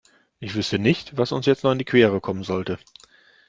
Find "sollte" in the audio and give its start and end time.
2.43-2.79